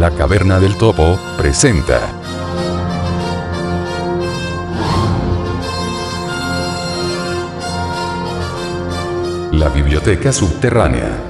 La 0.00 0.10
Caverna 0.12 0.58
del 0.58 0.78
Topo 0.78 1.18
presenta. 1.36 2.00
La 9.52 9.68
Biblioteca 9.68 10.32
Subterránea. 10.32 11.29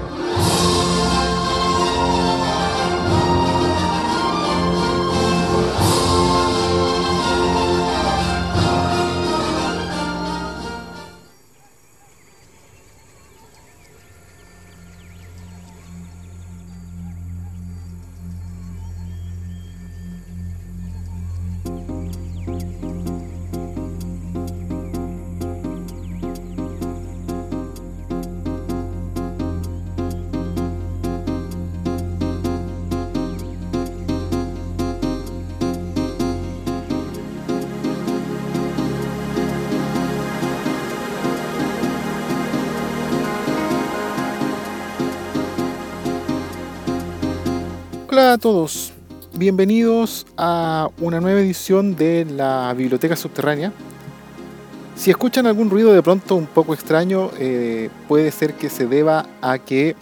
Hola 48.13 48.33
a 48.33 48.39
todos, 48.39 48.93
bienvenidos 49.35 50.27
a 50.37 50.91
una 50.99 51.21
nueva 51.21 51.39
edición 51.39 51.95
de 51.95 52.25
la 52.25 52.75
Biblioteca 52.77 53.15
Subterránea. 53.15 53.73
Si 54.97 55.13
escuchan 55.13 55.47
algún 55.47 55.71
ruido 55.71 55.93
de 55.93 56.03
pronto 56.03 56.35
un 56.35 56.49
poco 56.49 56.75
extraño, 56.75 57.31
eh, 57.39 57.89
puede 58.09 58.33
ser 58.33 58.55
que 58.55 58.69
se 58.69 58.89
deba 58.89 59.27
a 59.41 59.61
que 59.61 59.95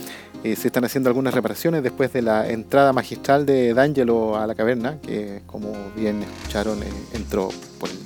eh, 0.43 0.57
se 0.57 0.69
están 0.69 0.87
haciendo 0.87 1.11
algunas 1.11 1.35
reparaciones 1.35 1.83
después 1.83 2.11
de 2.15 2.23
la 2.23 2.49
entrada 2.49 2.95
magistral 2.95 3.45
de 3.45 3.75
D'Angelo 3.75 4.39
a 4.39 4.47
la 4.47 4.55
caverna, 4.55 4.99
que 5.03 5.43
como 5.45 5.75
bien 5.95 6.23
escucharon 6.23 6.83
eh, 6.83 6.87
entró 7.13 7.51
por 7.79 7.91
el 7.91 7.99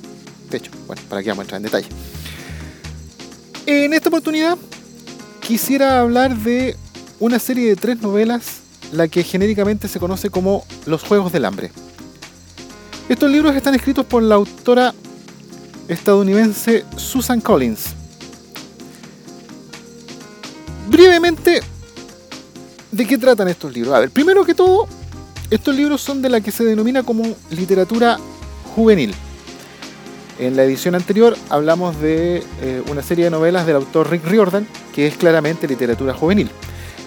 techo. 0.49 0.69
Bueno, 0.85 1.01
para 1.07 1.23
que 1.23 1.29
vamos 1.29 1.43
a 1.43 1.55
entrar 1.55 1.59
en 1.59 1.63
detalle. 1.63 1.87
En 3.65 3.93
esta 3.93 4.09
oportunidad 4.09 4.57
quisiera 5.39 6.01
hablar 6.01 6.35
de 6.35 6.75
una 7.21 7.39
serie 7.39 7.69
de 7.69 7.77
tres 7.77 8.01
novelas 8.01 8.62
la 8.93 9.07
que 9.07 9.23
genéricamente 9.23 9.87
se 9.87 9.99
conoce 9.99 10.29
como 10.29 10.65
Los 10.85 11.03
Juegos 11.03 11.31
del 11.31 11.45
Hambre. 11.45 11.71
Estos 13.09 13.29
libros 13.29 13.55
están 13.55 13.75
escritos 13.75 14.05
por 14.05 14.23
la 14.23 14.35
autora 14.35 14.93
estadounidense 15.87 16.85
Susan 16.95 17.41
Collins. 17.41 17.87
Brevemente, 20.89 21.61
¿de 22.91 23.05
qué 23.05 23.17
tratan 23.17 23.47
estos 23.47 23.73
libros? 23.73 23.93
A 23.93 23.99
ver, 23.99 24.11
primero 24.11 24.45
que 24.45 24.53
todo, 24.53 24.87
estos 25.49 25.75
libros 25.75 26.01
son 26.01 26.21
de 26.21 26.29
la 26.29 26.41
que 26.41 26.51
se 26.51 26.63
denomina 26.63 27.03
como 27.03 27.23
literatura 27.49 28.17
juvenil. 28.75 29.13
En 30.39 30.55
la 30.55 30.63
edición 30.63 30.95
anterior 30.95 31.37
hablamos 31.49 31.99
de 31.99 32.43
eh, 32.61 32.83
una 32.89 33.03
serie 33.03 33.25
de 33.25 33.31
novelas 33.31 33.65
del 33.65 33.75
autor 33.75 34.09
Rick 34.09 34.25
Riordan, 34.25 34.67
que 34.93 35.07
es 35.07 35.15
claramente 35.15 35.67
literatura 35.67 36.13
juvenil. 36.13 36.49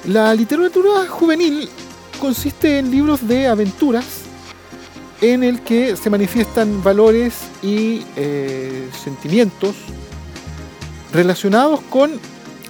La 0.06 0.32
literatura 0.34 1.08
juvenil 1.08 1.68
consiste 2.20 2.78
en 2.78 2.92
libros 2.92 3.26
de 3.26 3.48
aventuras 3.48 4.04
en 5.20 5.42
el 5.42 5.62
que 5.62 5.96
se 5.96 6.10
manifiestan 6.10 6.80
valores 6.80 7.34
y 7.60 8.02
eh, 8.14 8.88
sentimientos 9.02 9.74
relacionados 11.12 11.80
con 11.90 12.12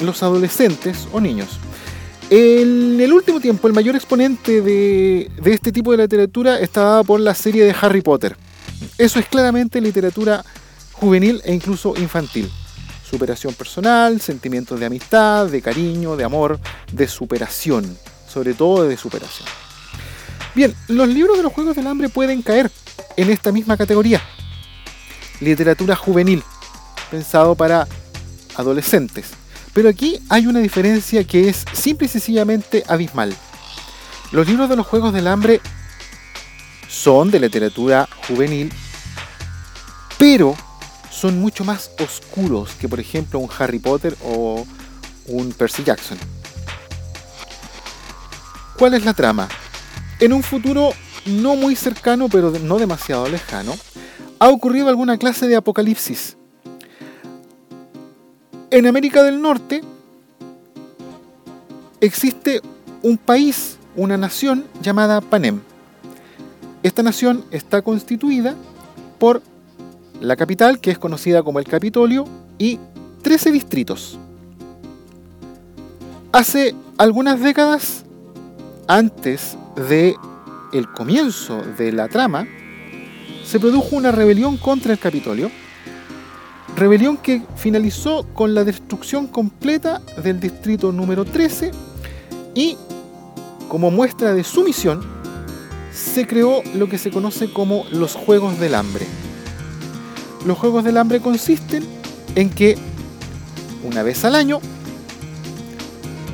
los 0.01 0.23
adolescentes 0.23 1.07
o 1.13 1.21
niños. 1.21 1.59
En 2.31 2.99
el 2.99 3.13
último 3.13 3.39
tiempo, 3.39 3.69
el 3.69 3.75
mayor 3.75 3.97
exponente 3.97 4.63
de, 4.63 5.31
de 5.39 5.53
este 5.53 5.73
tipo 5.73 5.91
de 5.93 5.99
literatura 5.99 6.59
está 6.59 6.85
dado 6.85 7.05
por 7.05 7.21
la 7.21 7.35
serie 7.35 7.65
de 7.65 7.75
Harry 7.79 8.01
Potter. 8.01 8.35
Eso 8.97 9.19
es 9.19 9.27
claramente 9.27 9.79
literatura 9.83 10.43
juvenil 10.93 11.43
e 11.45 11.53
incluso 11.53 11.95
infantil 11.97 12.51
superación 13.09 13.55
personal, 13.55 14.21
sentimientos 14.21 14.81
de 14.81 14.87
amistad, 14.87 15.47
de 15.47 15.63
cariño, 15.63 16.17
de 16.17 16.25
amor, 16.25 16.59
de 16.93 17.07
superación, 17.07 17.97
sobre 18.29 18.55
todo 18.55 18.89
de 18.89 18.97
superación. 18.97 19.49
Bien, 20.55 20.75
los 20.89 21.09
libros 21.09 21.37
de 21.37 21.43
los 21.43 21.53
Juegos 21.53 21.77
del 21.77 21.87
Hambre 21.87 22.09
pueden 22.09 22.43
caer 22.43 22.71
en 23.17 23.31
esta 23.31 23.53
misma 23.53 23.77
categoría. 23.77 24.21
Literatura 25.41 25.95
juvenil, 25.95 26.43
pensado 27.11 27.55
para 27.55 27.87
adolescentes. 28.57 29.27
Pero 29.73 29.89
aquí 29.89 30.19
hay 30.31 30.47
una 30.47 30.61
diferencia 30.61 31.23
que 31.25 31.49
es 31.49 31.65
simple 31.75 32.07
y 32.07 32.09
sencillamente 32.09 32.83
abismal. 32.89 33.35
Los 34.33 34.49
libros 34.49 34.69
de 34.69 34.77
los 34.77 34.87
Juegos 34.87 35.13
del 35.13 35.29
Hambre 35.29 35.61
son 36.89 37.31
de 37.31 37.39
literatura 37.39 38.09
juvenil, 38.27 38.73
pero 40.19 40.57
son 41.17 41.41
mucho 41.41 41.65
más 41.65 41.91
oscuros 41.99 42.75
que 42.75 42.89
por 42.89 43.01
ejemplo 43.01 43.39
un 43.39 43.49
Harry 43.59 43.79
Potter 43.79 44.15
o 44.23 44.67
un 45.29 45.53
Percy 45.53 45.83
Jackson. 45.83 46.19
¿Cuál 48.79 48.95
es 48.95 49.05
la 49.05 49.15
trama? 49.15 49.49
En 50.21 50.35
un 50.35 50.43
futuro 50.43 50.91
no 51.25 51.57
muy 51.57 51.75
cercano, 51.75 52.29
pero 52.29 52.51
no 52.51 52.79
demasiado 52.79 53.29
lejano, 53.29 53.75
ha 54.39 54.51
ocurrido 54.51 54.89
alguna 54.89 55.17
clase 55.17 55.49
de 55.49 55.57
apocalipsis. 55.57 56.37
En 58.71 58.87
América 58.87 59.23
del 59.23 59.41
Norte 59.41 59.83
existe 62.01 62.61
un 63.03 63.17
país, 63.17 63.79
una 63.97 64.19
nación 64.19 64.67
llamada 64.83 65.23
Panem. 65.23 65.61
Esta 66.83 67.03
nación 67.03 67.45
está 67.51 67.81
constituida 67.81 68.55
por 69.19 69.41
la 70.21 70.37
capital, 70.37 70.81
que 70.81 70.91
es 70.91 70.99
conocida 70.99 71.43
como 71.43 71.59
el 71.59 71.67
Capitolio, 71.67 72.25
y 72.59 72.79
13 73.23 73.53
distritos. 73.53 74.19
Hace 76.33 76.75
algunas 76.99 77.41
décadas, 77.41 78.05
antes 78.87 79.57
de 79.89 80.15
el 80.73 80.91
comienzo 80.93 81.63
de 81.79 81.93
la 81.93 82.09
trama, 82.09 82.47
se 83.45 83.61
produjo 83.61 83.97
una 83.97 84.13
rebelión 84.13 84.57
contra 84.57 84.93
el 84.93 84.99
Capitolio, 84.99 85.51
rebelión 86.77 87.17
que 87.17 87.43
finalizó 87.57 88.27
con 88.35 88.55
la 88.55 88.65
destrucción 88.65 89.27
completa 89.29 90.03
del 90.23 90.41
distrito 90.41 90.93
número 90.93 91.25
13 91.25 91.71
y, 92.55 92.77
como 93.69 93.91
muestra 93.91 94.35
de 94.35 94.45
sumisión, 94.45 95.01
se 95.93 96.27
creó 96.27 96.63
lo 96.75 96.89
que 96.89 96.99
se 96.99 97.11
conoce 97.11 97.53
como 97.53 97.85
los 97.91 98.15
Juegos 98.15 98.59
del 98.61 98.75
Hambre. 98.75 99.07
Los 100.47 100.59
Juegos 100.59 100.85
del 100.85 100.97
Hambre 100.97 101.21
consisten 101.21 101.85
en 102.37 102.51
que 102.51 102.79
una 103.83 104.05
vez 104.05 104.25
al 104.25 104.37
año 104.37 104.61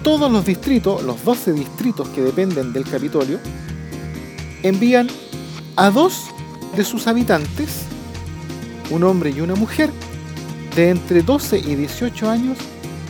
todos 0.03 0.31
los 0.31 0.45
distritos, 0.45 1.03
los 1.03 1.25
12 1.25 1.55
distritos 1.55 2.09
que 2.11 2.21
dependen 2.21 2.75
del 2.75 2.85
Capitolio, 2.85 3.39
envían 4.63 5.09
a 5.77 5.91
dos 5.91 6.27
de 6.77 6.85
sus 6.85 7.07
habitantes, 7.07 7.85
un 8.91 9.03
hombre 9.05 9.31
y 9.31 9.41
una 9.41 9.55
mujer, 9.55 9.91
de 10.77 10.91
entre 10.91 11.23
12 11.23 11.59
y 11.61 11.75
18 11.75 12.29
años, 12.29 12.59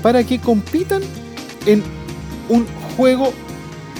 para 0.03 0.23
que 0.23 0.39
compitan 0.39 1.03
en 1.67 1.83
un 2.49 2.65
juego 2.97 3.33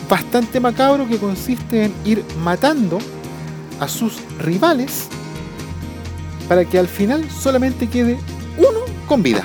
bastante 0.09 0.61
macabro 0.61 1.09
que 1.09 1.19
consiste 1.19 1.87
en 1.87 1.95
ir 2.05 2.25
matando 2.45 2.99
a 3.81 3.89
sus 3.89 4.19
rivales 4.39 5.09
para 6.53 6.67
que 6.67 6.79
al 6.79 6.87
final 6.87 7.31
solamente 7.31 7.89
quede 7.89 8.19
uno 8.59 8.81
con 9.09 9.23
vida. 9.23 9.43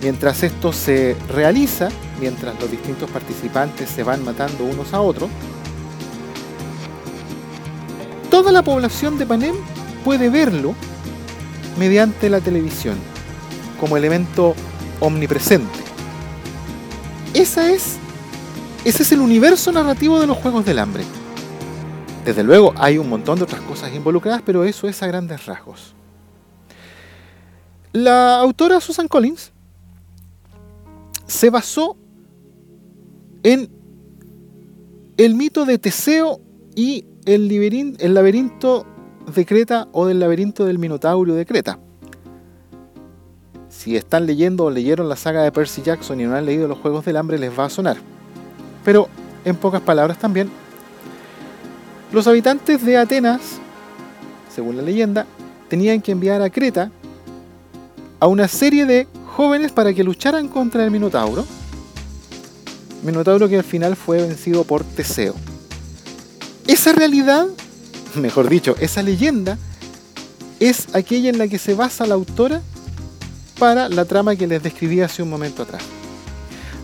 Mientras 0.00 0.44
esto 0.44 0.72
se 0.72 1.16
realiza, 1.28 1.88
mientras 2.20 2.54
los 2.60 2.70
distintos 2.70 3.10
participantes 3.10 3.90
se 3.90 4.04
van 4.04 4.24
matando 4.24 4.62
unos 4.62 4.94
a 4.94 5.00
otros, 5.00 5.28
toda 8.30 8.52
la 8.52 8.62
población 8.62 9.18
de 9.18 9.26
Panem 9.26 9.56
puede 10.04 10.30
verlo 10.30 10.72
mediante 11.76 12.30
la 12.30 12.40
televisión, 12.40 12.94
como 13.80 13.96
elemento 13.96 14.54
omnipresente. 15.00 15.80
Esa 17.34 17.72
es, 17.72 17.96
ese 18.84 19.02
es 19.02 19.10
el 19.10 19.18
universo 19.18 19.72
narrativo 19.72 20.20
de 20.20 20.28
los 20.28 20.36
Juegos 20.36 20.64
del 20.64 20.78
Hambre. 20.78 21.02
Desde 22.26 22.42
luego 22.42 22.74
hay 22.76 22.98
un 22.98 23.08
montón 23.08 23.38
de 23.38 23.44
otras 23.44 23.60
cosas 23.60 23.94
involucradas, 23.94 24.42
pero 24.44 24.64
eso 24.64 24.88
es 24.88 25.00
a 25.00 25.06
grandes 25.06 25.46
rasgos. 25.46 25.94
La 27.92 28.40
autora 28.40 28.80
Susan 28.80 29.06
Collins 29.06 29.52
se 31.24 31.50
basó 31.50 31.96
en 33.44 33.70
el 35.16 35.36
mito 35.36 35.64
de 35.66 35.78
Teseo 35.78 36.40
y 36.74 37.06
el, 37.26 37.48
el 38.00 38.14
laberinto 38.14 38.84
de 39.32 39.46
Creta 39.46 39.86
o 39.92 40.06
del 40.06 40.18
laberinto 40.18 40.64
del 40.64 40.80
Minotaurio 40.80 41.36
de 41.36 41.46
Creta. 41.46 41.78
Si 43.68 43.94
están 43.94 44.26
leyendo 44.26 44.64
o 44.64 44.70
leyeron 44.70 45.08
la 45.08 45.14
saga 45.14 45.44
de 45.44 45.52
Percy 45.52 45.80
Jackson 45.80 46.20
y 46.20 46.24
no 46.24 46.34
han 46.34 46.44
leído 46.44 46.66
los 46.66 46.78
Juegos 46.78 47.04
del 47.04 47.18
Hambre, 47.18 47.38
les 47.38 47.56
va 47.56 47.66
a 47.66 47.70
sonar. 47.70 47.98
Pero, 48.84 49.08
en 49.44 49.54
pocas 49.54 49.80
palabras 49.80 50.18
también, 50.18 50.50
los 52.12 52.26
habitantes 52.26 52.84
de 52.84 52.96
Atenas, 52.96 53.40
según 54.54 54.76
la 54.76 54.82
leyenda, 54.82 55.26
tenían 55.68 56.00
que 56.00 56.12
enviar 56.12 56.40
a 56.42 56.50
Creta 56.50 56.90
a 58.20 58.26
una 58.26 58.48
serie 58.48 58.86
de 58.86 59.06
jóvenes 59.36 59.72
para 59.72 59.92
que 59.92 60.04
lucharan 60.04 60.48
contra 60.48 60.84
el 60.84 60.90
Minotauro. 60.90 61.44
Minotauro 63.02 63.48
que 63.48 63.58
al 63.58 63.64
final 63.64 63.96
fue 63.96 64.22
vencido 64.22 64.64
por 64.64 64.84
Teseo. 64.84 65.34
Esa 66.66 66.92
realidad, 66.92 67.46
mejor 68.14 68.48
dicho, 68.48 68.76
esa 68.80 69.02
leyenda, 69.02 69.58
es 70.58 70.94
aquella 70.94 71.28
en 71.28 71.38
la 71.38 71.48
que 71.48 71.58
se 71.58 71.74
basa 71.74 72.06
la 72.06 72.14
autora 72.14 72.62
para 73.58 73.88
la 73.88 74.04
trama 74.04 74.36
que 74.36 74.46
les 74.46 74.62
describí 74.62 75.00
hace 75.00 75.22
un 75.22 75.30
momento 75.30 75.62
atrás. 75.62 75.82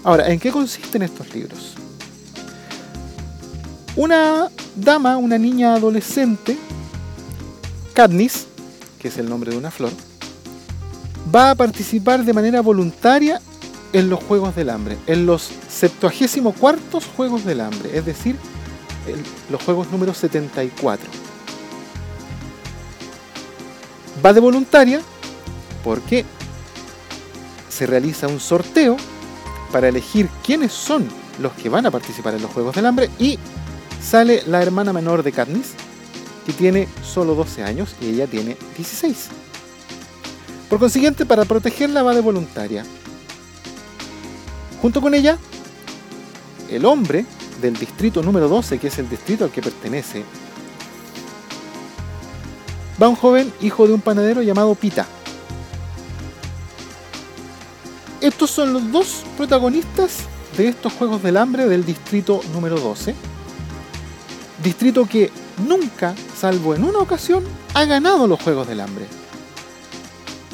Ahora, 0.04 0.30
¿en 0.30 0.38
qué 0.38 0.50
consisten 0.50 1.02
estos 1.02 1.32
libros? 1.34 1.74
Una 3.94 4.48
dama, 4.76 5.16
una 5.16 5.38
niña 5.38 5.74
adolescente, 5.74 6.56
Katniss, 7.94 8.46
que 8.98 9.08
es 9.08 9.18
el 9.18 9.28
nombre 9.28 9.50
de 9.50 9.58
una 9.58 9.70
flor, 9.70 9.92
va 11.34 11.50
a 11.50 11.54
participar 11.54 12.24
de 12.24 12.32
manera 12.32 12.60
voluntaria 12.60 13.40
en 13.92 14.08
los 14.08 14.22
Juegos 14.22 14.56
del 14.56 14.70
Hambre, 14.70 14.96
en 15.06 15.26
los 15.26 15.50
74 15.68 17.00
Juegos 17.16 17.44
del 17.44 17.60
Hambre, 17.60 17.96
es 17.96 18.06
decir, 18.06 18.36
los 19.50 19.62
juegos 19.62 19.90
número 19.90 20.14
74. 20.14 21.08
Va 24.24 24.32
de 24.32 24.40
voluntaria 24.40 25.00
porque 25.82 26.24
se 27.68 27.86
realiza 27.86 28.28
un 28.28 28.38
sorteo 28.38 28.96
para 29.72 29.88
elegir 29.88 30.28
quiénes 30.44 30.72
son 30.72 31.08
los 31.40 31.52
que 31.52 31.68
van 31.68 31.86
a 31.86 31.90
participar 31.90 32.34
en 32.34 32.42
los 32.42 32.50
Juegos 32.50 32.74
del 32.74 32.86
Hambre 32.86 33.10
y 33.18 33.38
sale 34.02 34.42
la 34.46 34.62
hermana 34.62 34.92
menor 34.92 35.22
de 35.22 35.32
Katniss, 35.32 35.72
que 36.44 36.52
tiene 36.52 36.88
solo 37.04 37.34
12 37.34 37.62
años 37.62 37.94
y 38.00 38.08
ella 38.08 38.26
tiene 38.26 38.56
16. 38.76 39.28
Por 40.68 40.78
consiguiente, 40.78 41.26
para 41.26 41.44
protegerla 41.44 42.02
va 42.02 42.14
de 42.14 42.20
voluntaria. 42.20 42.84
Junto 44.80 45.00
con 45.00 45.14
ella, 45.14 45.38
el 46.70 46.84
hombre 46.84 47.24
del 47.60 47.74
distrito 47.74 48.22
número 48.22 48.48
12, 48.48 48.78
que 48.78 48.88
es 48.88 48.98
el 48.98 49.08
distrito 49.08 49.44
al 49.44 49.50
que 49.50 49.62
pertenece, 49.62 50.24
va 53.00 53.08
un 53.08 53.16
joven 53.16 53.52
hijo 53.60 53.86
de 53.86 53.92
un 53.92 54.00
panadero 54.00 54.42
llamado 54.42 54.74
Pita. 54.74 55.06
Estos 58.20 58.50
son 58.50 58.72
los 58.72 58.90
dos 58.90 59.24
protagonistas 59.36 60.18
de 60.56 60.68
estos 60.68 60.92
Juegos 60.92 61.22
del 61.22 61.36
Hambre 61.36 61.66
del 61.68 61.84
distrito 61.84 62.40
número 62.52 62.78
12. 62.78 63.14
Distrito 64.62 65.06
que 65.06 65.30
nunca, 65.66 66.14
salvo 66.36 66.74
en 66.74 66.84
una 66.84 67.00
ocasión, 67.00 67.42
ha 67.74 67.84
ganado 67.84 68.26
los 68.28 68.40
Juegos 68.40 68.68
del 68.68 68.80
Hambre. 68.80 69.06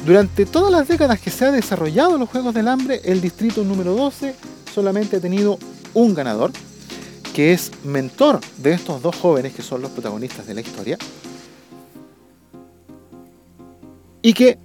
Durante 0.05 0.45
todas 0.45 0.71
las 0.71 0.87
décadas 0.87 1.19
que 1.19 1.29
se 1.29 1.45
ha 1.45 1.51
desarrollado 1.51 2.17
los 2.17 2.29
Juegos 2.29 2.53
del 2.53 2.67
Hambre, 2.69 3.01
el 3.03 3.21
distrito 3.21 3.63
número 3.63 3.93
12 3.93 4.33
solamente 4.73 5.17
ha 5.17 5.19
tenido 5.19 5.59
un 5.93 6.15
ganador, 6.15 6.51
que 7.35 7.53
es 7.53 7.71
mentor 7.83 8.39
de 8.57 8.73
estos 8.73 9.01
dos 9.01 9.15
jóvenes 9.15 9.53
que 9.53 9.61
son 9.61 9.81
los 9.81 9.91
protagonistas 9.91 10.47
de 10.47 10.53
la 10.55 10.61
historia, 10.61 10.97
y 14.21 14.33
que 14.33 14.57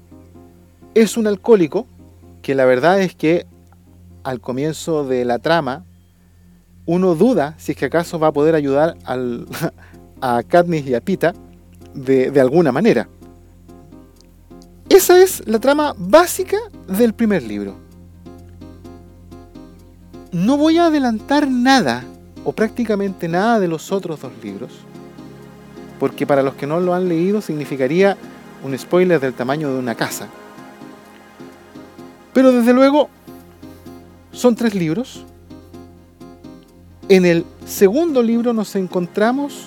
es 0.95 1.17
un 1.17 1.27
alcohólico, 1.27 1.87
que 2.41 2.55
la 2.55 2.65
verdad 2.65 3.01
es 3.03 3.15
que 3.15 3.47
al 4.23 4.41
comienzo 4.41 5.05
de 5.05 5.25
la 5.25 5.39
trama 5.39 5.85
uno 6.87 7.15
duda 7.15 7.55
si 7.59 7.73
es 7.73 7.79
que 7.79 7.87
acaso 7.87 8.19
va 8.19 8.29
a 8.29 8.33
poder 8.33 8.55
ayudar 8.55 8.97
a 10.21 10.43
Katniss 10.43 10.87
y 10.87 10.95
a 10.95 11.01
Pita 11.01 11.35
de, 11.95 12.31
de 12.31 12.41
alguna 12.41 12.73
manera. 12.73 13.09
Esa 14.89 15.23
es 15.23 15.43
la 15.47 15.59
trama 15.59 15.95
básica 15.97 16.59
del 16.87 17.15
primer 17.15 17.43
libro. 17.43 17.77
No 20.33 20.57
voy 20.57 20.79
a 20.79 20.87
adelantar 20.87 21.49
nada 21.49 22.05
o 22.45 22.53
prácticamente 22.53 23.29
nada 23.29 23.59
de 23.61 23.69
los 23.69 23.91
otros 23.93 24.21
dos 24.21 24.33
libros, 24.43 24.73
porque 25.99 26.27
para 26.27 26.43
los 26.43 26.55
que 26.55 26.67
no 26.67 26.81
lo 26.81 26.93
han 26.93 27.09
leído 27.09 27.41
significaría 27.41 28.17
un 28.63 28.79
spoiler 28.79 29.21
del 29.21 29.35
tamaño 29.35 29.73
de 29.73 29.79
una 29.79 29.95
casa. 29.95 30.29
Pero 32.33 32.53
desde 32.53 32.73
luego 32.73 33.09
son 34.33 34.57
tres 34.57 34.75
libros. 34.75 35.25
En 37.09 37.27
el 37.27 37.45
segundo 37.67 38.23
libro 38.23 38.53
nos 38.53 38.75
encontramos 38.77 39.67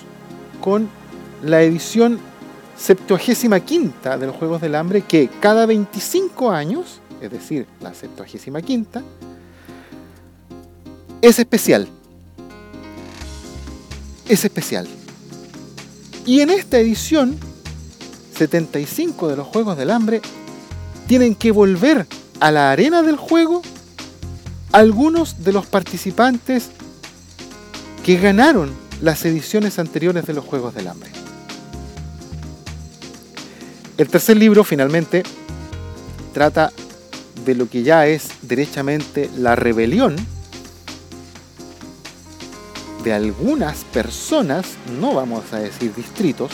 con 0.60 0.88
la 1.42 1.62
edición 1.62 2.18
septuagésima 2.76 3.60
quinta 3.60 4.18
de 4.18 4.26
los 4.26 4.36
Juegos 4.36 4.60
del 4.60 4.74
Hambre 4.74 5.02
que 5.02 5.28
cada 5.40 5.66
25 5.66 6.50
años, 6.50 7.00
es 7.20 7.30
decir, 7.30 7.66
la 7.80 7.94
septuagésima 7.94 8.62
quinta, 8.62 9.02
es 11.22 11.38
especial 11.38 11.88
es 14.28 14.44
especial. 14.44 14.86
Y 16.26 16.40
en 16.40 16.50
esta 16.50 16.78
edición, 16.78 17.36
75 18.36 19.28
de 19.28 19.36
los 19.36 19.46
Juegos 19.46 19.76
del 19.76 19.90
Hambre 19.90 20.20
tienen 21.06 21.34
que 21.34 21.50
volver 21.50 22.06
a 22.38 22.50
la 22.50 22.70
arena 22.70 23.02
del 23.02 23.16
juego 23.16 23.62
algunos 24.70 25.42
de 25.42 25.52
los 25.52 25.66
participantes 25.66 26.70
que 28.08 28.16
ganaron 28.16 28.74
las 29.02 29.22
ediciones 29.26 29.78
anteriores 29.78 30.24
de 30.24 30.32
los 30.32 30.42
Juegos 30.42 30.74
del 30.74 30.88
Hambre. 30.88 31.10
El 33.98 34.08
tercer 34.08 34.38
libro 34.38 34.64
finalmente 34.64 35.24
trata 36.32 36.72
de 37.44 37.54
lo 37.54 37.68
que 37.68 37.82
ya 37.82 38.06
es 38.06 38.30
derechamente 38.40 39.28
la 39.36 39.56
rebelión 39.56 40.16
de 43.04 43.12
algunas 43.12 43.84
personas, 43.84 44.64
no 44.98 45.12
vamos 45.12 45.52
a 45.52 45.58
decir 45.58 45.94
distritos, 45.94 46.52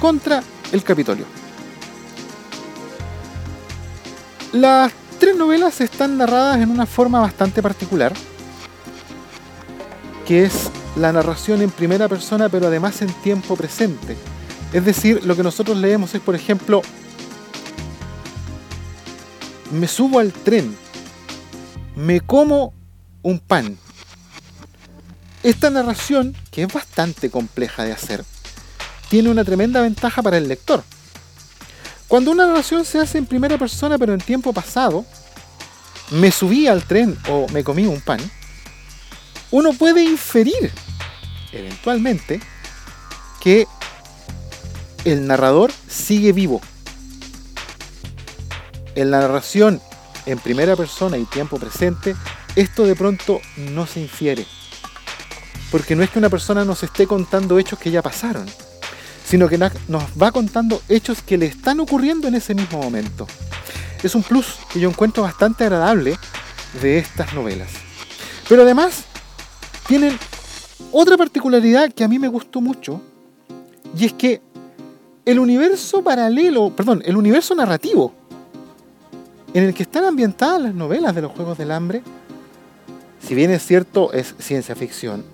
contra 0.00 0.42
el 0.72 0.82
Capitolio. 0.82 1.26
Las 4.50 4.90
tres 5.20 5.36
novelas 5.36 5.80
están 5.80 6.18
narradas 6.18 6.60
en 6.60 6.72
una 6.72 6.86
forma 6.86 7.20
bastante 7.20 7.62
particular, 7.62 8.12
que 10.26 10.44
es 10.44 10.70
la 10.96 11.12
narración 11.12 11.62
en 11.62 11.70
primera 11.70 12.08
persona, 12.08 12.48
pero 12.48 12.66
además 12.66 13.02
en 13.02 13.12
tiempo 13.22 13.56
presente. 13.56 14.16
Es 14.72 14.84
decir, 14.84 15.24
lo 15.24 15.36
que 15.36 15.42
nosotros 15.42 15.76
leemos 15.76 16.14
es, 16.14 16.20
por 16.20 16.34
ejemplo, 16.34 16.82
me 19.72 19.88
subo 19.88 20.18
al 20.18 20.32
tren, 20.32 20.76
me 21.96 22.20
como 22.20 22.72
un 23.22 23.38
pan, 23.38 23.78
esta 25.44 25.68
narración, 25.68 26.34
que 26.50 26.62
es 26.62 26.72
bastante 26.72 27.30
compleja 27.30 27.84
de 27.84 27.92
hacer, 27.92 28.24
tiene 29.10 29.30
una 29.30 29.44
tremenda 29.44 29.82
ventaja 29.82 30.22
para 30.22 30.38
el 30.38 30.48
lector. 30.48 30.82
Cuando 32.08 32.30
una 32.30 32.46
narración 32.46 32.84
se 32.84 32.98
hace 32.98 33.18
en 33.18 33.26
primera 33.26 33.58
persona 33.58 33.98
pero 33.98 34.14
en 34.14 34.20
tiempo 34.20 34.52
pasado, 34.52 35.04
me 36.10 36.30
subí 36.30 36.66
al 36.66 36.84
tren 36.84 37.18
o 37.28 37.46
me 37.52 37.62
comí 37.62 37.86
un 37.86 38.00
pan, 38.00 38.20
uno 39.54 39.72
puede 39.72 40.02
inferir 40.02 40.72
eventualmente 41.52 42.40
que 43.40 43.68
el 45.04 45.28
narrador 45.28 45.70
sigue 45.88 46.32
vivo. 46.32 46.60
En 48.96 49.12
la 49.12 49.20
narración 49.20 49.80
en 50.26 50.40
primera 50.40 50.74
persona 50.74 51.18
y 51.18 51.24
tiempo 51.26 51.58
presente, 51.58 52.16
esto 52.56 52.82
de 52.82 52.96
pronto 52.96 53.40
no 53.56 53.86
se 53.86 54.00
infiere 54.00 54.44
porque 55.70 55.94
no 55.94 56.02
es 56.02 56.10
que 56.10 56.18
una 56.18 56.30
persona 56.30 56.64
nos 56.64 56.82
esté 56.82 57.06
contando 57.06 57.56
hechos 57.56 57.78
que 57.78 57.92
ya 57.92 58.02
pasaron, 58.02 58.46
sino 59.24 59.48
que 59.48 59.58
nos 59.58 60.02
va 60.20 60.32
contando 60.32 60.82
hechos 60.88 61.22
que 61.22 61.38
le 61.38 61.46
están 61.46 61.78
ocurriendo 61.78 62.26
en 62.26 62.34
ese 62.34 62.56
mismo 62.56 62.82
momento. 62.82 63.28
Es 64.02 64.16
un 64.16 64.24
plus 64.24 64.56
que 64.72 64.80
yo 64.80 64.88
encuentro 64.88 65.22
bastante 65.22 65.62
agradable 65.62 66.18
de 66.82 66.98
estas 66.98 67.34
novelas. 67.34 67.70
Pero 68.48 68.62
además 68.62 69.04
tienen 69.86 70.16
otra 70.92 71.16
particularidad 71.16 71.92
que 71.92 72.04
a 72.04 72.08
mí 72.08 72.18
me 72.18 72.28
gustó 72.28 72.60
mucho, 72.60 73.00
y 73.96 74.06
es 74.06 74.12
que 74.12 74.40
el 75.24 75.38
universo 75.38 76.02
paralelo, 76.02 76.70
perdón, 76.70 77.02
el 77.04 77.16
universo 77.16 77.54
narrativo 77.54 78.12
en 79.52 79.64
el 79.64 79.74
que 79.74 79.84
están 79.84 80.04
ambientadas 80.04 80.60
las 80.60 80.74
novelas 80.74 81.14
de 81.14 81.22
los 81.22 81.32
Juegos 81.32 81.56
del 81.56 81.70
Hambre, 81.70 82.02
si 83.20 83.34
bien 83.34 83.50
es 83.50 83.64
cierto 83.64 84.12
es 84.12 84.34
ciencia 84.38 84.74
ficción, 84.74 85.24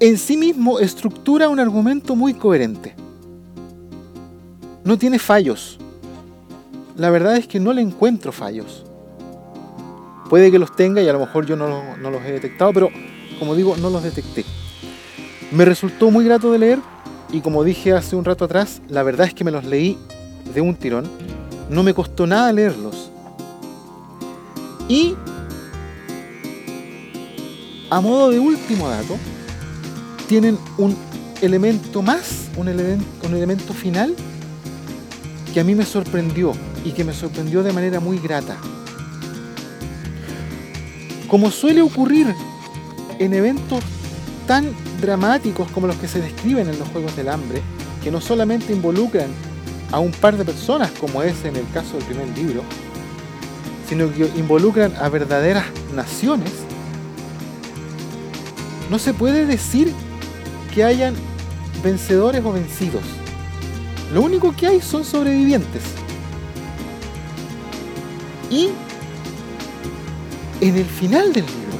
en 0.00 0.18
sí 0.18 0.36
mismo 0.36 0.80
estructura 0.80 1.48
un 1.48 1.60
argumento 1.60 2.16
muy 2.16 2.34
coherente. 2.34 2.96
No 4.84 4.98
tiene 4.98 5.20
fallos. 5.20 5.78
La 6.96 7.10
verdad 7.10 7.36
es 7.36 7.46
que 7.46 7.60
no 7.60 7.72
le 7.72 7.82
encuentro 7.82 8.32
fallos. 8.32 8.84
Puede 10.32 10.50
que 10.50 10.58
los 10.58 10.74
tenga 10.74 11.02
y 11.02 11.08
a 11.10 11.12
lo 11.12 11.18
mejor 11.18 11.44
yo 11.44 11.56
no, 11.56 11.94
los 11.98 12.22
he 12.24 12.32
detectado, 12.32 12.72
pero 12.72 12.88
como 13.38 13.54
digo, 13.54 13.76
no 13.76 13.90
los 13.90 14.02
detecté. 14.02 14.46
Me 15.50 15.66
resultó 15.66 16.10
muy 16.10 16.24
grato 16.24 16.50
de 16.50 16.58
leer 16.58 16.78
y 17.30 17.42
como 17.42 17.62
dije 17.62 17.92
hace 17.92 18.16
un 18.16 18.24
rato 18.24 18.46
atrás, 18.46 18.80
la 18.88 19.02
verdad 19.02 19.26
es 19.26 19.34
que 19.34 19.44
me 19.44 19.50
los 19.50 19.66
leí 19.66 19.98
de 20.54 20.62
un 20.62 20.74
tirón. 20.74 21.06
No 21.68 21.82
me 21.82 21.92
costó 21.92 22.26
nada 22.26 22.50
leerlos. 22.50 23.10
Y 24.88 25.14
a 27.90 28.00
modo 28.00 28.30
de 28.30 28.38
último 28.38 28.88
dato, 28.88 29.18
tienen 30.28 30.56
un 30.78 30.96
elemento 31.42 32.00
más, 32.00 32.48
un 32.56 32.68
elemento 32.68 33.74
final 33.74 34.16
que 35.52 35.60
a 35.60 35.64
mí 35.64 35.74
me 35.74 35.84
sorprendió 35.84 36.52
y 36.86 36.92
que 36.92 37.04
me 37.04 37.12
sorprendió 37.12 37.62
de 37.62 37.74
manera 37.74 38.00
muy 38.00 38.18
grata. 38.18 38.56
Como 41.32 41.50
suele 41.50 41.80
ocurrir 41.80 42.34
en 43.18 43.32
eventos 43.32 43.82
tan 44.46 44.70
dramáticos 45.00 45.66
como 45.70 45.86
los 45.86 45.96
que 45.96 46.06
se 46.06 46.20
describen 46.20 46.68
en 46.68 46.78
los 46.78 46.86
Juegos 46.90 47.16
del 47.16 47.30
Hambre, 47.30 47.62
que 48.04 48.10
no 48.10 48.20
solamente 48.20 48.74
involucran 48.74 49.28
a 49.92 49.98
un 49.98 50.10
par 50.10 50.36
de 50.36 50.44
personas, 50.44 50.90
como 50.90 51.22
es 51.22 51.42
en 51.46 51.56
el 51.56 51.64
caso 51.72 51.96
del 51.96 52.04
primer 52.04 52.28
libro, 52.36 52.60
sino 53.88 54.12
que 54.12 54.30
involucran 54.36 54.94
a 55.00 55.08
verdaderas 55.08 55.64
naciones, 55.94 56.52
no 58.90 58.98
se 58.98 59.14
puede 59.14 59.46
decir 59.46 59.90
que 60.74 60.84
hayan 60.84 61.14
vencedores 61.82 62.44
o 62.44 62.52
vencidos. 62.52 63.04
Lo 64.12 64.20
único 64.20 64.54
que 64.54 64.66
hay 64.66 64.82
son 64.82 65.02
sobrevivientes. 65.02 65.82
Y 68.50 68.68
en 70.62 70.76
el 70.76 70.84
final 70.84 71.32
del 71.32 71.44
libro, 71.44 71.78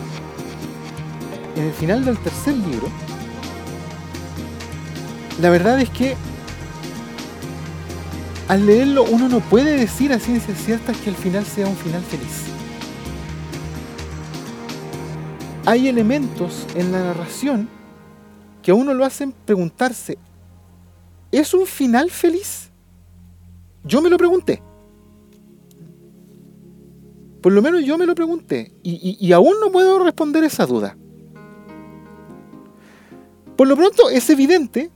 en 1.54 1.64
el 1.66 1.72
final 1.72 2.04
del 2.04 2.18
tercer 2.18 2.54
libro, 2.56 2.88
la 5.40 5.50
verdad 5.50 5.80
es 5.80 5.88
que 5.90 6.16
al 8.48 8.66
leerlo 8.66 9.04
uno 9.04 9.28
no 9.28 9.38
puede 9.38 9.76
decir 9.76 10.12
a 10.12 10.18
ciencia 10.18 10.54
cierta 10.56 10.92
que 10.92 11.10
el 11.10 11.16
final 11.16 11.46
sea 11.46 11.68
un 11.68 11.76
final 11.76 12.02
feliz. 12.02 12.42
Hay 15.64 15.86
elementos 15.86 16.66
en 16.74 16.90
la 16.90 17.04
narración 17.04 17.68
que 18.62 18.72
a 18.72 18.74
uno 18.74 18.94
lo 18.94 19.04
hacen 19.04 19.32
preguntarse, 19.44 20.18
¿es 21.30 21.54
un 21.54 21.66
final 21.66 22.10
feliz? 22.10 22.72
Yo 23.84 24.02
me 24.02 24.10
lo 24.10 24.18
pregunté. 24.18 24.60
Por 27.42 27.52
lo 27.52 27.60
menos 27.60 27.84
yo 27.84 27.98
me 27.98 28.06
lo 28.06 28.14
pregunté 28.14 28.72
y, 28.84 29.32
aún 29.32 29.54
no 29.60 29.72
puedo 29.72 29.98
responder 29.98 30.44
esa 30.44 30.64
duda. 30.64 30.96
Por 33.56 33.66
lo 33.66 33.76
pronto 33.76 34.08
es 34.08 34.30
evidente 34.30 34.90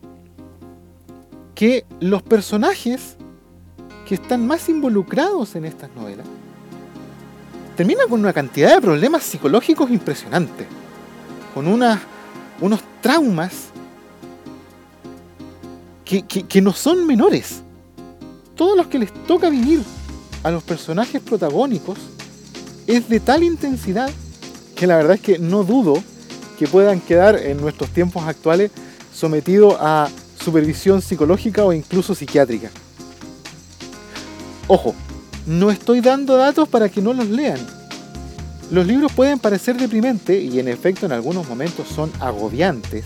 que 1.56 1.84
los 1.98 2.22
personajes 2.22 3.16
que 4.06 4.14
están 4.14 4.46
más 4.46 4.68
involucrados 4.68 5.56
en 5.56 5.64
estas 5.64 5.90
novelas 5.96 6.26
terminan 7.76 8.08
con 8.08 8.20
una 8.20 8.32
cantidad 8.32 8.76
de 8.76 8.80
problemas 8.80 9.24
psicológicos 9.24 9.90
impresionantes, 9.90 10.68
con 11.52 11.66
unos 11.66 12.80
traumas 13.00 13.70
que, 16.04 16.62
no 16.62 16.72
son 16.72 17.04
menores. 17.06 17.62
Todos 18.54 18.76
los 18.76 18.86
que 18.86 19.00
les 19.00 19.12
toca 19.26 19.50
vivir 19.50 19.82
a 20.44 20.50
los 20.52 20.62
personajes 20.62 21.20
protagónicos 21.20 21.98
es 22.86 23.08
de 23.08 23.20
tal 23.20 23.42
intensidad 23.42 24.10
que 24.74 24.86
la 24.86 24.96
verdad 24.96 25.14
es 25.14 25.20
que 25.20 25.38
no 25.38 25.64
dudo 25.64 26.02
que 26.58 26.66
puedan 26.66 27.00
quedar 27.00 27.36
en 27.36 27.60
nuestros 27.60 27.90
tiempos 27.90 28.24
actuales 28.24 28.70
sometidos 29.12 29.76
a 29.80 30.08
supervisión 30.42 31.02
psicológica 31.02 31.64
o 31.64 31.72
incluso 31.72 32.14
psiquiátrica. 32.14 32.70
Ojo, 34.68 34.94
no 35.46 35.70
estoy 35.70 36.00
dando 36.00 36.36
datos 36.36 36.68
para 36.68 36.88
que 36.88 37.00
no 37.00 37.12
los 37.12 37.28
lean. 37.28 37.58
Los 38.70 38.86
libros 38.86 39.12
pueden 39.12 39.38
parecer 39.38 39.76
deprimentes 39.76 40.42
y 40.42 40.58
en 40.58 40.68
efecto 40.68 41.06
en 41.06 41.12
algunos 41.12 41.48
momentos 41.48 41.86
son 41.88 42.10
agobiantes, 42.20 43.04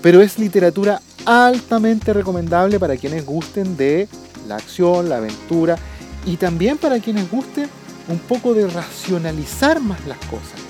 pero 0.00 0.20
es 0.20 0.38
literatura 0.38 1.00
altamente 1.24 2.12
recomendable 2.12 2.78
para 2.78 2.96
quienes 2.96 3.26
gusten 3.26 3.76
de 3.76 4.08
la 4.46 4.56
acción, 4.56 5.08
la 5.08 5.16
aventura 5.16 5.76
y 6.24 6.36
también 6.36 6.78
para 6.78 7.00
quienes 7.00 7.28
gusten 7.30 7.68
un 8.08 8.18
poco 8.18 8.54
de 8.54 8.66
racionalizar 8.66 9.80
más 9.80 10.04
las 10.06 10.18
cosas. 10.18 10.60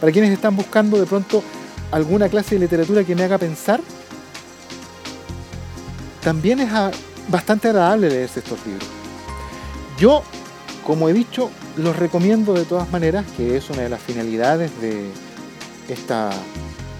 Para 0.00 0.12
quienes 0.12 0.30
están 0.30 0.56
buscando 0.56 0.98
de 0.98 1.06
pronto 1.06 1.42
alguna 1.90 2.28
clase 2.28 2.56
de 2.56 2.60
literatura 2.62 3.04
que 3.04 3.14
me 3.14 3.24
haga 3.24 3.38
pensar, 3.38 3.80
también 6.22 6.60
es 6.60 6.70
bastante 7.28 7.68
agradable 7.68 8.10
leerse 8.10 8.40
estos 8.40 8.58
libros. 8.66 8.88
Yo, 9.98 10.22
como 10.86 11.08
he 11.08 11.12
dicho, 11.12 11.50
los 11.76 11.96
recomiendo 11.96 12.52
de 12.54 12.64
todas 12.64 12.90
maneras, 12.90 13.24
que 13.36 13.56
es 13.56 13.70
una 13.70 13.82
de 13.82 13.88
las 13.88 14.00
finalidades 14.00 14.70
de 14.80 15.10
esta 15.88 16.30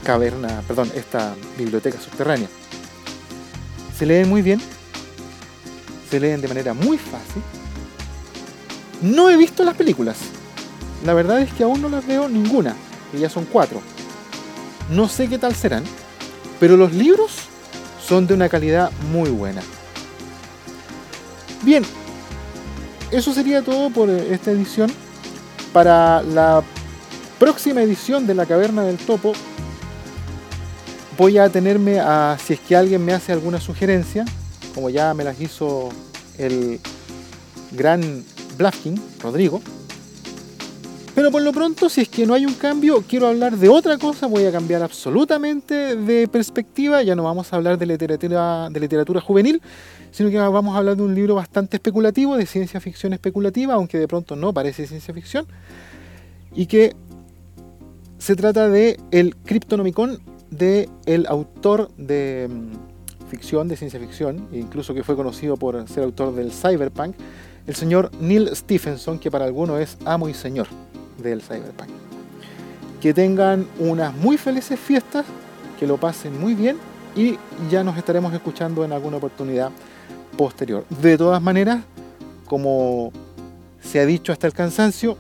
caverna, 0.05 0.63
perdón, 0.67 0.91
esta 0.95 1.35
biblioteca 1.57 2.01
subterránea. 2.01 2.49
Se 3.97 4.07
leen 4.07 4.29
muy 4.29 4.43
bien, 4.43 4.61
se 6.11 6.21
leen 6.21 6.41
de 6.41 6.49
manera 6.49 6.73
muy 6.73 6.97
fácil. 6.97 7.43
No 9.03 9.31
he 9.31 9.37
visto 9.37 9.65
las 9.65 9.77
películas. 9.77 10.17
La 11.05 11.15
verdad 11.15 11.41
es 11.41 11.53
que 11.53 11.63
aún 11.63 11.81
no 11.81 11.89
las 11.89 12.07
veo 12.07 12.29
ninguna, 12.29 12.75
que 13.13 13.19
ya 13.19 13.29
son 13.29 13.45
cuatro. 13.45 13.81
No 14.91 15.09
sé 15.09 15.29
qué 15.29 15.39
tal 15.39 15.55
serán, 15.55 15.85
pero 16.59 16.77
los 16.77 16.93
libros 16.93 17.33
son 18.05 18.27
de 18.27 18.35
una 18.35 18.49
calidad 18.49 18.91
muy 19.13 19.31
buena. 19.31 19.63
Bien, 21.63 21.85
eso 23.11 23.33
sería 23.33 23.63
todo 23.63 23.91
por 23.91 24.11
esta 24.11 24.51
edición. 24.51 24.91
Para 25.73 26.23
la 26.23 26.63
próxima 27.39 27.83
edición 27.83 28.27
de 28.27 28.35
La 28.35 28.47
Caverna 28.47 28.83
del 28.83 28.97
Topo, 28.97 29.33
voy 31.17 31.39
a 31.39 31.49
tenerme 31.51 32.01
a, 32.01 32.37
si 32.45 32.55
es 32.55 32.61
que 32.61 32.75
alguien 32.75 33.05
me 33.05 33.13
hace 33.13 33.33
alguna 33.33 33.61
sugerencia, 33.61 34.25
como 34.75 34.89
ya 34.89 35.13
me 35.15 35.25
las 35.25 35.41
hizo 35.41 35.91
el 36.39 36.81
gran 37.73 38.25
Blafkin, 38.59 39.01
Rodrigo. 39.23 39.63
Pero 41.15 41.33
por 41.33 41.43
lo 41.43 41.53
pronto, 41.53 41.89
si 41.89 42.03
es 42.03 42.09
que 42.09 42.27
no 42.27 42.35
hay 42.35 42.47
un 42.47 42.55
cambio, 42.55 43.03
quiero 43.09 43.27
hablar 43.27 43.57
de 43.57 43.69
otra 43.69 43.99
cosa, 43.99 44.27
voy 44.29 44.45
a 44.45 44.53
cambiar 44.53 44.83
absolutamente 44.83 45.97
de 45.97 46.29
perspectiva, 46.29 47.03
ya 47.03 47.17
no 47.17 47.25
vamos 47.25 47.53
a 47.53 47.57
hablar 47.57 47.77
de 47.77 47.87
literatura, 47.87 48.69
de 48.71 48.79
literatura 48.79 49.21
juvenil, 49.21 49.61
sino 50.13 50.31
que 50.31 50.39
vamos 50.39 50.77
a 50.77 50.79
hablar 50.79 50.97
de 50.97 51.03
un 51.03 51.15
libro 51.15 51.35
bastante 51.35 51.77
especulativo, 51.77 52.37
de 52.37 52.47
ciencia 52.47 52.81
ficción 52.81 53.15
especulativa, 53.15 53.75
aunque 53.75 53.99
de 53.99 54.07
pronto 54.07 54.37
no 54.37 54.53
parece 54.53 54.87
ciencia 54.87 55.13
ficción, 55.13 55.47
y 56.55 56.67
que 56.67 56.95
se 58.19 58.37
trata 58.37 58.69
de 58.69 59.01
el 59.11 59.35
Cryptonomicon 59.35 60.21
de 60.51 60.89
el 61.07 61.27
autor 61.27 61.91
de 61.97 62.49
mm, 62.49 63.29
ficción, 63.29 63.67
de 63.67 63.77
ciencia 63.77 63.99
ficción, 63.99 64.49
incluso 64.53 64.95
que 64.95 65.03
fue 65.03 65.17
conocido 65.17 65.57
por 65.57 65.89
ser 65.89 66.05
autor 66.05 66.35
del 66.35 66.53
cyberpunk, 66.53 67.17
el 67.69 67.75
señor 67.75 68.11
Neil 68.19 68.49
Stephenson, 68.57 69.19
que 69.19 69.31
para 69.31 69.45
algunos 69.45 69.79
es 69.79 69.99
amo 70.07 70.29
y 70.29 70.35
señor 70.35 70.67
del 71.19 71.43
cyberpunk. 71.43 71.91
Que 72.99 73.13
tengan 73.13 73.69
unas 73.79 74.15
muy 74.15 74.39
felices 74.39 74.81
fiestas, 74.81 75.27
que 75.79 75.87
lo 75.87 75.99
pasen 75.99 76.41
muy 76.41 76.55
bien 76.55 76.79
y 77.15 77.39
ya 77.71 77.85
nos 77.85 77.99
estaremos 77.99 78.33
escuchando 78.33 78.87
en 78.87 78.93
alguna 78.93 79.19
oportunidad 79.19 79.71
posterior. 80.39 80.87
De 80.89 81.19
todas 81.19 81.43
maneras, 81.43 81.81
como 82.47 83.13
se 83.83 84.01
ha 84.01 84.07
dicho 84.07 84.33
hasta 84.33 84.47
el 84.47 84.55
cansancio, 84.55 85.19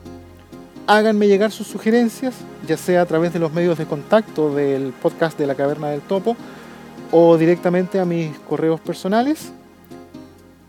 háganme 0.87 1.29
llegar 1.29 1.53
sus 1.53 1.67
sugerencias, 1.67 2.35
ya 2.67 2.79
sea 2.79 3.03
a 3.03 3.07
través 3.07 3.35
de 3.35 3.41
los 3.41 3.53
medios 3.53 3.77
de 3.77 3.85
contacto 3.85 4.55
del 4.55 4.95
podcast 4.95 5.39
de 5.39 5.47
la 5.47 5.55
Caverna 5.55 5.91
del 5.91 6.01
Topo 6.01 6.35
o 7.13 7.37
directamente 7.37 8.01
a 8.01 8.07
mis 8.07 8.39
correos 8.39 8.81
personales, 8.81 9.53